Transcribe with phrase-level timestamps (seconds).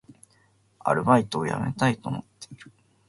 [0.79, 2.71] アルバイトを辞めたいと思っている